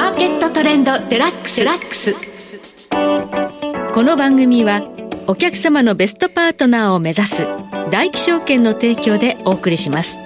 [0.00, 1.62] マーケットトレンドデラックス。
[1.62, 2.14] ラックス
[3.92, 4.80] この番組は
[5.26, 7.46] お客様のベストパートナーを目指す
[7.90, 10.16] 大気証券の提供でお送りします。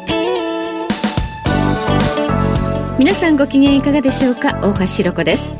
[3.00, 4.60] 皆さんご機嫌いかがでしょうか？
[4.62, 5.52] 大橋ひろ子です。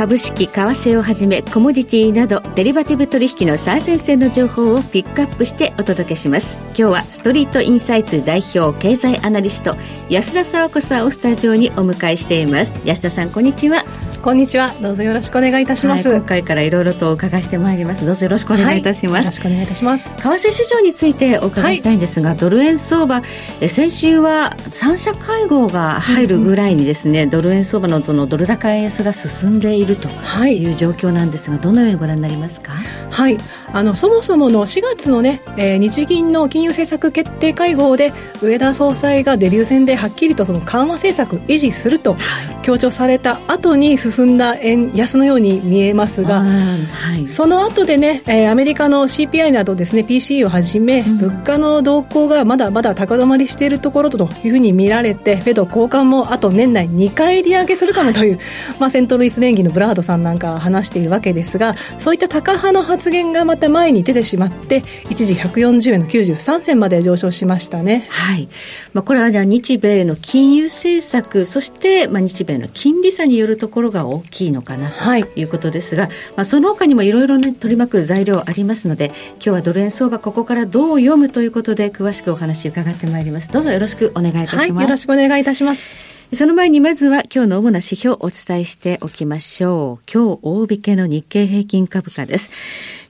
[0.00, 6.62] 株式為替をはじめコモディティなどデリバティブ取引の最前線の情報をピックアップしてお届けします。
[6.68, 9.76] 今日はストリートインサイツ代表経済アナリスト
[10.08, 12.80] 安田沙和子さんをスタジオにお迎えしています。
[12.86, 13.84] 安田さんこんにちは。
[14.22, 14.68] こんにちは。
[14.82, 16.06] どうぞよろしくお願いいたします。
[16.06, 18.04] はい、今回からいろいろとお伺いしてまいります。
[18.04, 19.14] どうぞよろしくお願いいたします。
[19.14, 20.14] はい、よろしくお願いいたします。
[20.14, 23.22] 為替市場についてお伺いしたいんですが、はい、ドル円相場、
[23.62, 30.08] え先週は三者会合が入るぐらいにですね、うんうん、ドル円相場のそのドル高円安が進んでいると
[30.46, 32.72] いう状況なんですが、どのようにご覧になりますか？
[33.10, 33.38] はい。
[33.72, 42.16] あのそもそもの4月のね、えー、日銀の金融政策決定会合で上田総裁がデビュー戦ではっきりとその緩和政策維持すると
[42.62, 58.40] 強調された後に進んだ円安のように見えますが、はい、その後でね、えー、アメリカの CPI などですね PCE をはじめ、うん、物価の動向がまだまだ高止まりしているところというふうに見られてフェド交換もあと年内2回利上げするかもという、はい、
[58.80, 68.06] まあ、セントルイス連銀のブラードさんなんか話しているわけですがそういった高派の発言がまた前に出てしまって一時140円の93銭まで上昇しましたね。
[68.08, 68.48] はい。
[68.92, 83.48] まあ、これはじゃあ日米の金融政策、そしてまあ日米の金利差によるところが大きいのかなということですが、はい、まあ、その他にもいろいろね取り巻く材料ありますので、今日はドル円相場ここからどう読むということで詳しくお話伺ってまいります。
[83.48, 84.72] どうぞよろしくお願いいたします。
[84.72, 86.10] はい、よろしくお願いいたします。
[86.32, 90.10] その前にまずは今日の主な指標をお伝えしておきましょう。
[90.12, 92.50] 今日大引けの日経平均株価です。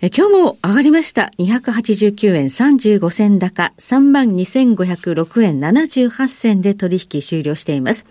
[0.00, 1.30] え今日も上がりました。
[1.38, 8.06] 289円35銭高、32,506円78銭で取引終了しています。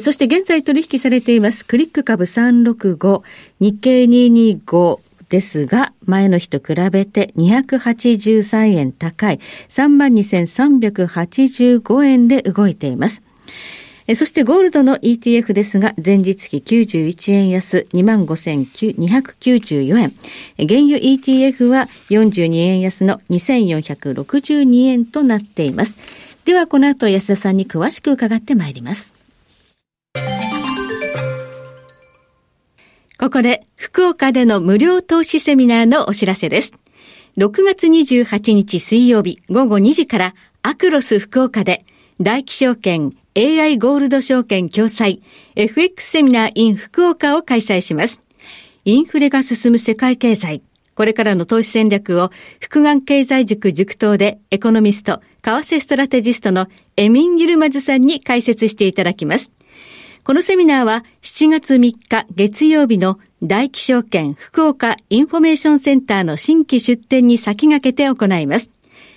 [0.00, 3.22] そして現在取引されていますクリック株365、
[3.60, 13.22] 日経225、ですが、前の日と比べて283円高い32,385円で動いています。
[14.14, 20.14] そしてゴールドの ETF ですが、前日比91円安25,294円。
[20.56, 25.96] 原油 ETF は42円安の2462円となっています。
[26.44, 29.15] ではこの後安田さんに詳しく伺ってまいります。
[33.18, 36.72] ここで福岡での無料投資セミナーのお知らせです。
[37.38, 41.84] 6月28日水曜日午後2時からアクロス福岡で
[42.20, 45.20] 大気証券 AI ゴールド証券共催
[45.54, 48.22] FX セミナー in 福岡を開催します。
[48.84, 50.62] インフレが進む世界経済。
[50.94, 59.50] これからの投資戦略を複眼経済塾塾頭でエコノミスト、為替ストラテジストのエミン・ユルマズさんに解説していただきます。
[60.26, 68.68] このセミナーは7月3日月曜日の大気証券福岡インフォメーションセンターの新規出店に先駆けて行います。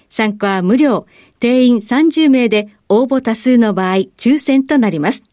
[0.07, 1.07] 参加は無料、
[1.39, 5.23] 定員30名で応募多数の場合、抽選となります。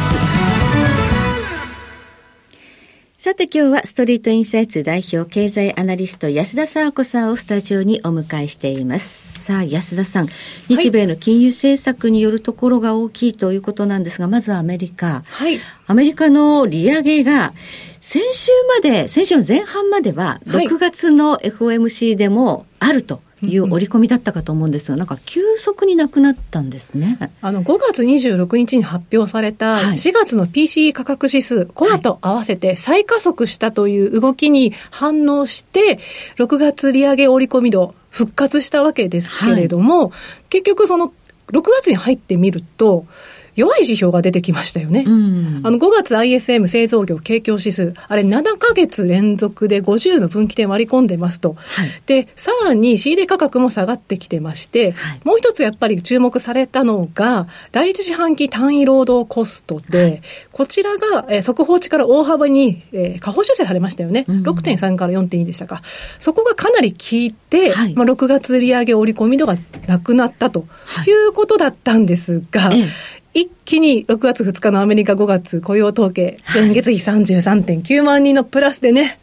[3.23, 9.39] さて今日はストリートインサイツ代表経済アナリスト安田沙子さんをスタジオにお迎えしています。
[9.45, 10.27] さあ安田さん、
[10.67, 15.23] 日米の金融政策によるところが大きいということなんですが、まずアメリカ。
[15.25, 15.57] はい。
[15.87, 17.53] アメリカの利上げが
[18.01, 23.15] 先週まで、先週の前半までは、6月の FOMC でもあると。
[23.15, 23.19] い
[23.57, 27.17] う織り込みだったかと思うんですが、なんか急速になくなったんですね。
[27.41, 35.99] あの、5月26日に発表された4月の PCE 価格指数、はい、コアと合わせて再加速したという動きに反応して、
[36.37, 40.11] 6月利上げ織り込み度復活したわけですけれども、はい、
[40.49, 41.11] 結局その
[41.51, 43.05] 6月に入ってみると、
[43.55, 45.03] 弱い指標が出てきましたよね。
[45.05, 51.55] うん、あの5月 ISM 製造業景況指数、あれ7か月連続で50の分岐点割り込んでますと。
[51.57, 60.21] はい、で、さらに仕入れ価格も下がってきてまして、はい、もう一つやっぱり注目されたのが、第一四半期単位労働コストで、はい、
[60.51, 64.25] こちらが、えー、速報値から大幅に、えー、下方修正されましたよね。
[64.27, 65.81] うん、6.3から4.2でしたか。
[66.19, 69.55] そこがかなり効いて、はい、まあ、6月利上げ織り込み度が
[69.87, 70.65] なくなったと
[71.07, 72.71] いうことだったんですが、
[73.33, 79.19] 一気に6月2日のアメリカ5月雇用統計、前月比33.9万人のプラスでね、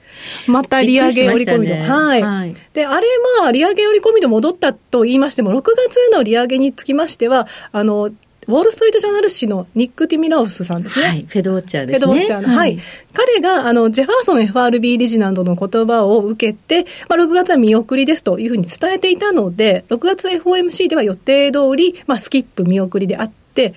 [0.46, 3.06] また利上げ織り込み度、ね、はい、はい、であれ、
[3.40, 8.10] まあ、利上げ織り込み度戻ったと言いましても、6月の利上げにつきましては、あの
[8.50, 11.06] ウォール・ストリート・ジャーナル紙のニック・ティミラウスさんですね。
[11.06, 12.12] はい、フェドウォッチャーですね。
[12.12, 12.78] フェドウォッチャーの、はい、はい。
[13.12, 23.72] 彼が、あの、ジェファーソン FRB 理事などの言葉を受けて、まあ、6月は見送りですというふうに伝えていたので、6月 FOMC では予定通り、まあ、スキップ見送りであっ、7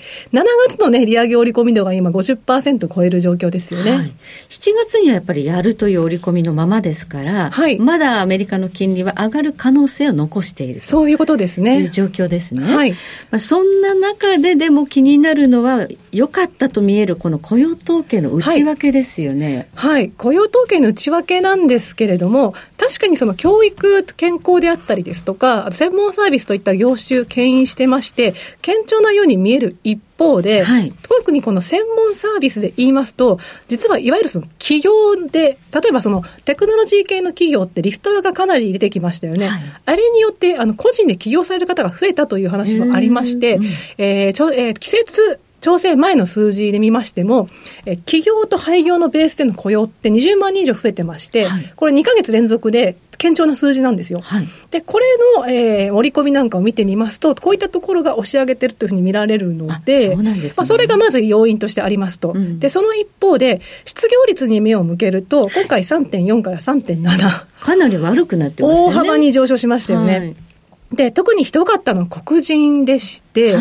[0.69, 3.91] 月のね、利上げ織り込み度が今50%超える状況ですよね。
[3.91, 4.13] はい、
[4.49, 11.79] 7月にはやっぱりやるという織り込みのままですから、はい、まだアメリカの金利は上がる可能性を残しているそういうことですね。
[11.79, 12.73] いう状況ですね。
[12.73, 12.91] はい。
[13.31, 19.67] まあ、そんな中ででも気になるのは、良かったと見えるこの雇用統計の内訳ですよね。
[19.73, 34.91] はい、はい、雇用統計の内訳なんですけれども、確かにその教育、健康であったりですとか、専門サービスといった業種牽引してまして、堅調なように見える一方で、はい、特にこの専門サービスで言いますと、実はいわゆるその企業
[35.27, 39.47] で、例えばそのテクノロジー系の企業ってリストラがかなり出てきましたよね。
[39.47, 43.59] はい、あれによってあの個人で起業される方が増えたという話もありまして、
[43.97, 47.47] えーちょえー、季節調整前の数字で見ましても、
[47.85, 54.19] え企業と廃業のベースでの雇用って20万人以上増えてまして、はい、これ2か月連続で堅調な数字なんですよ。
[54.21, 55.05] はい、で、これ
[55.37, 67.45] の、えー、折り込みなんかを見てみますと、こういったところが押し上げてるというふうに見られるので、そ、ね、まあ、それがまず要因としてありますと、うん、で、その一方で、失業率に目を向けると、今回3.4から3.7。
[67.59, 68.81] かなり悪くなってますね。
[68.81, 70.19] 大幅に上昇しましたよね。
[70.19, 70.35] はい、
[70.93, 73.57] で、特にひどかったのは黒人でして、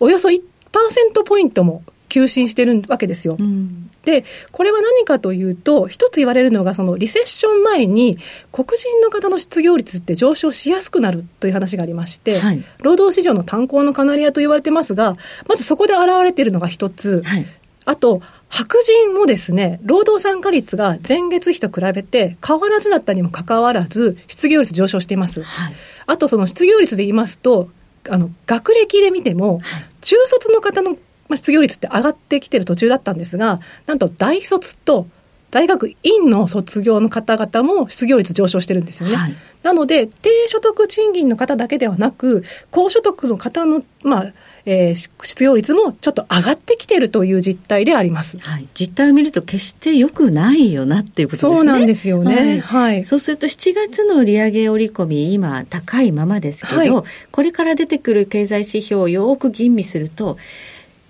[0.00, 0.40] およそ1
[0.76, 3.36] 1%ポイントも急進してるわけですよ。
[3.38, 8.18] うん、で、これは何かというと、一つ言われるのが、そのリセッション前に、
[8.52, 15.16] 黒人の方の失業率って上昇しやすくなるという話がありまして、はい、労働市場の炭鉱のカナリアと言われてますが、
[15.48, 17.46] まずそこで現れているのが一つ、はい、
[17.84, 25.42] あと、白人もですね、労働参加率が前月比と比べて変わらずだったにもかかわらず、失業率上昇しています。
[25.42, 25.74] はい、
[26.06, 27.70] あと、その失業率で言いますと、
[28.08, 29.60] あの学歴で見ても、
[30.00, 30.96] 中卒の方の
[31.34, 35.06] 失業率って上がってきてる途中だったんですが、なんと大卒と
[35.50, 39.16] 大学院の卒業の方々も失業率上昇してるんですよね。
[39.16, 44.32] はい、なので、低所得賃金の方だけではなく、高所得の方の、まあ、
[44.66, 51.54] えー、失業率もちょっと上がってきてるという実態であります、はい、実態を見ると決してよくないよなっていうことですね。
[51.54, 52.34] そうなんですよね。
[52.34, 52.60] はい。
[52.60, 60.36] はい、そうすると7月の利上げ織り込み、今高いままですけど、はい、これから出てくる経済指標をよく吟味すると、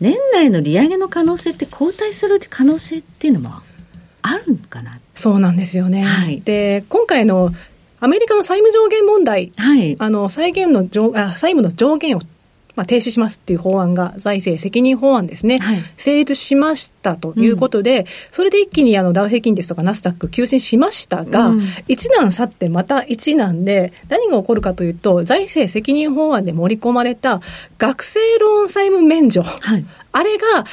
[0.00, 3.62] 年内の利上げの可能性って後退する可能性っていうのも
[4.22, 5.00] あるんかな？
[5.14, 6.02] そうなんですよね。
[6.02, 7.52] はい、で、今回の
[8.00, 12.20] アメリカの債務上限問題、はい、あの債限の上あ債務の上限を
[12.76, 27.40] まあ、停止しますっていう法案が財政責任法案ですね、はい、成立しましたということで、うん、それで一気にあのダウ平均ですとかナスダック急進しましたが、うん、一難去ってまた一難で、何が起こるかというと、財政責任法案で盛り込まれた
[27.78, 30.64] 学生ローン債務免除、はい、あれが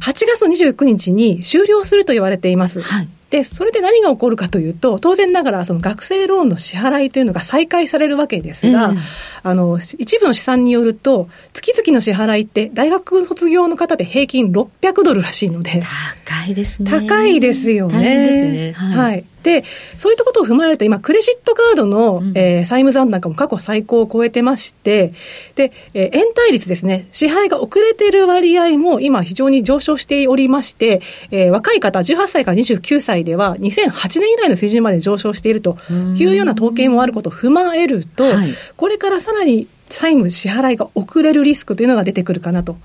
[0.00, 2.82] 8月29日に終了すると言われています。
[2.82, 8.98] はいで、それで何が起こるかというと、当然ながら、その学生ローンの支払いというのが再開されるわけですが、えー、
[9.42, 15.82] あの、一部の試算によると、月々の支払いって、大学卒業の方で平均600ドルらしいので、
[16.24, 16.88] 高いですね。
[16.88, 17.94] 高いですよね。
[17.94, 18.72] 大変ですね。
[18.72, 19.33] はい、はいで、
[19.96, 25.12] そういったことを踏まえると、今、クレジットカードの、うん、えー、債務残高も過去最高を超えてまして、
[25.54, 35.76] で、えー、延滞率ですね、支払いが遅れている割合も今、非常に上昇しておりまして、えー、若い方、18歳から29歳では、2008年以来の水準まで上昇していると
[36.16, 42.76] いうような統計もあることを踏まえると、はい、これからさらに債務支払いが遅れるリスクというのが出てくるかなと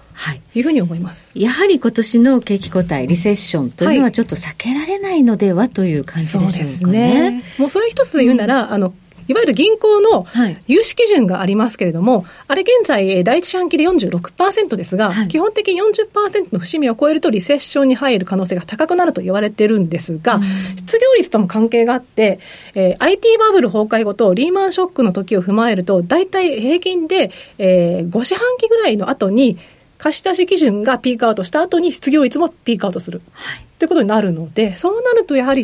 [0.54, 0.60] い。
[0.60, 6.52] うふうに思います、はい、やはり今年の景気後退、リセッションというのはちょっと避けられないのではという感じでしょうかね。
[6.54, 7.44] そうですね。
[7.58, 8.94] もうそれ一つ言うなら、うん、あの
[9.30, 10.26] いわゆる銀行の
[10.66, 20.44] 融資基準がありますけれども、はい、あれ現在、第一四半期で46%ですが、はい、基本的に40%の節目を超えるとリセッションに入る可能性が高くなると言われてるんですが、うん、
[20.76, 22.40] 失業率とも関係があって、
[22.74, 29.60] えー、IT バブル崩壊後とリーマンショックの時を踏まえると、大体平均で、えー、5四半期ぐらいの後に、
[30.00, 33.22] 貸出基準がピークアウトした後に失業率もピークアウトする。
[33.34, 35.64] はいということになるので、そうなるとやはり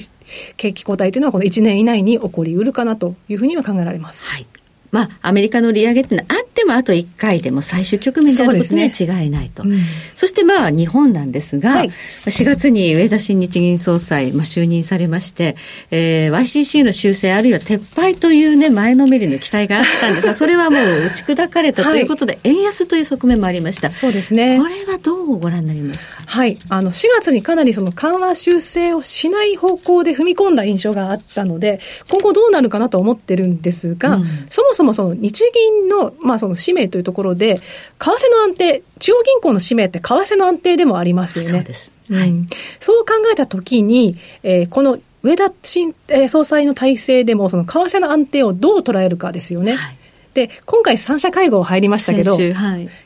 [0.56, 4.26] 景気後退というのはこの1年以内に起こりうるかなというふうには考えられます。
[4.26, 4.48] はい。
[4.92, 9.64] まあ、アメリカの利上げっていうのはあってもあと1回でも最終局面であることには違いないと。
[9.64, 9.82] そ、ねうん、
[10.16, 11.92] そしてまあ、日本なんですが、はい、
[12.26, 15.56] 4月に上田新日銀総裁、まあ、就任されまして、
[15.92, 23.92] えー、YCC の修正あるいは撤廃というね、前のめりの期待があったんですが、 それはもう打ち砕かれたということで、はい、円安という側面もありました。
[23.92, 24.58] そうですね。
[24.58, 26.24] これはどうご覧になりますか？
[26.26, 26.58] はい。
[26.70, 37.62] あの、4月にかなりその緩和修正をしない方向で踏み込んだ印象があったので、今後どうなるかなと思ってるんですが、うん、そもそもその日銀銀の、まあ、その使命というところで、為
[38.00, 41.52] 替の安定、中央銀行の使命って為替の安定でもありますよね。
[41.52, 41.92] そうです。
[42.12, 42.48] はい、うん、
[42.80, 49.74] そう考えたときに、えー、この上田新、えー、総裁の体制でも、その為替の安定をどう捉えるかですよね。
[49.74, 49.98] はい
[50.36, 52.42] で、今回三者会合入りましたけど、はい、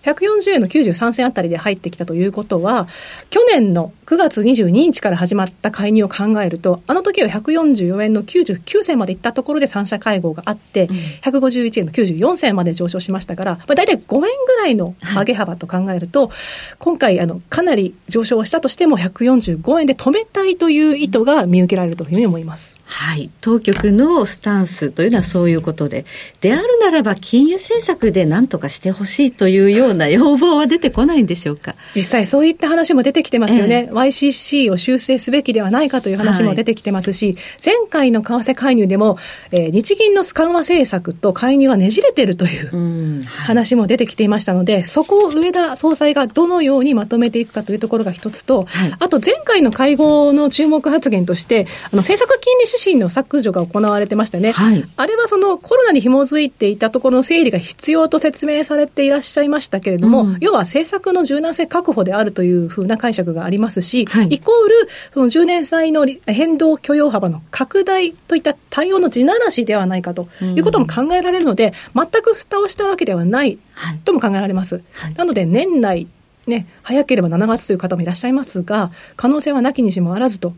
[0.03, 2.87] 140円の93銭あたりで入ってきたということは、
[3.29, 16.37] 去年の9月22日から始まった介入を考えると、あの時は144円の99銭までいったところで三者会合があって、うん、151円の94銭まで上昇しましたから、まあ、大体5円ぐらいの上げ幅と考えると、はい、
[16.79, 22.78] 今回あの、かなり上昇したとしても145円で止めたいという意図が見受けられるというふうに思います。
[22.91, 23.29] はい。
[23.41, 26.05] 当局のスタンスというのはそういうことで。
[26.41, 31.75] であるならば、金融政策で何とかしてほしいというような要望は出てこないんでしょうか？
[31.95, 33.89] 実際そういった話も出てきてますよね。
[33.89, 37.35] えー、YCC を修正すべきではないかという話も出てきてますし、はい、
[37.77, 39.19] 前回の為替介入でも、
[39.51, 73.57] えー、日銀の緩和政策と介入がねじれてるという話も出てきていましたので、そこを上田総裁がどのようにまとめていくかというところが一つと、はい、あと前回の会合の注目発言として、あの政策金利指針の削除が行われてましたね、はい、あれはそのコロナに紐づいていたところの整理が必要と説明されていらっしゃいましたけれども、うん、要は政策の柔軟性確保であるというふうな解釈がありますし、はい、イコールその10年債の変動許容幅の拡大といった対応の地ならしではないかということも考えられるので、全く蓋をしたわけではない
[74.05, 74.81] とも考えられます。
[75.15, 76.07] なので年内
[76.47, 80.53] ね、早ければ7月という方もいらっしゃいますが、可能性はなきにしもあらずと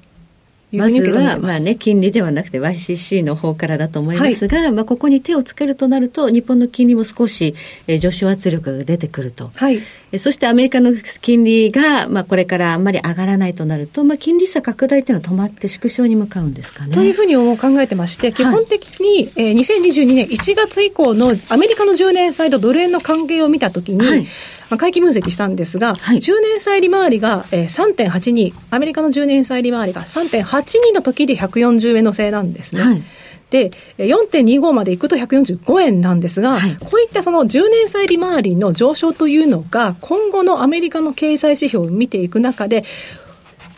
[0.71, 7.55] まずは、まあね、金利ではなくて YCC の方からだと思いますが、はい、まあ、ここに手をつけるとなると、日本の金利も少し、
[7.87, 9.51] えー、上昇圧力が出てくると。
[9.55, 9.79] はい。
[10.13, 16.93] えそしてアメリカの金利が、まあ、これからあんまり上がらないとなると、まあ、金利差拡大っていうのは止まって縮小に向かうんですかね。
[16.93, 24.27] というふうに考えてまして、基本的に、はい、えー、2022年1月以降のアメリカの10年債とドル円の関係を見たときに、はい
[24.71, 32.81] まあ、回帰分析したんですが、はい、10年債利回りが、えー、3.82、アメリカの10年債利回りが3.82の時で140円のせいなんですね。
[32.81, 33.03] はい。
[33.49, 42.85] で、4.25までいくと145円なんですが、はい、こういったその10年債利回りの上昇というのが、今後のアメリカの経済指標を見ていく中で、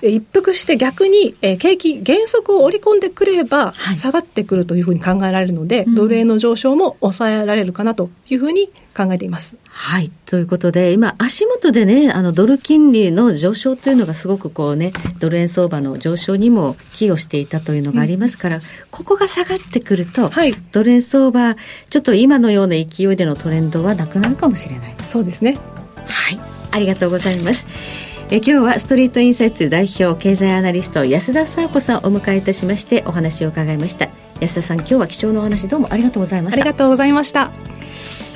[0.09, 9.57] 一服して逆に、えー、景気減速を織り込んでくれば下がってくるというふうに考えられるので、はい、ドル円の上昇も抑えられるかなというふうに考えています。
[9.69, 10.11] はい。
[10.25, 21.55] ということで、今、足元でね、あの、ドル金利の上昇というのがすごくこうね、ドル円相場の上昇にも寄与していたというのがありますから、うん、ここが下がってくると、はい、ドル円相場、
[21.89, 24.95] ちょっと今のような勢いでのトレンドはなくなるかもしれない。
[25.07, 25.57] そうですね。
[26.05, 26.39] はい。
[26.71, 28.12] ありがとうございます。
[28.29, 34.09] え今日はストリートインサイツ代表経済アナリスト安田沙子さんをお迎えいたしましてお話を伺いました。
[34.39, 36.61] 安田さん今日は貴重なお話どうもありがとうございました。
[36.61, 37.51] ありがとうございました。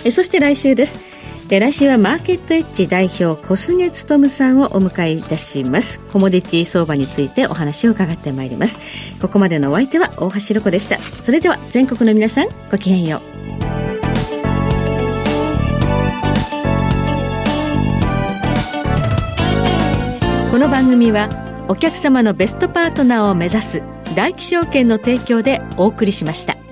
[0.03, 0.99] えそして来週です。
[1.47, 5.99] で来週はマーケットエッジ代表小菅勉さんをお迎えいたします。
[6.11, 8.77] コモディティ相場についてお話を伺ってまいります。
[9.21, 10.99] ここまでのお相手は大橋ロコでした。
[10.99, 13.21] それでは全国の皆さんごきげんよ
[13.63, 13.66] う
[20.57, 21.29] この番組は
[21.69, 23.83] お客様のベストパートナーを目指す
[24.15, 26.66] 大気証券の提供でお送りしました。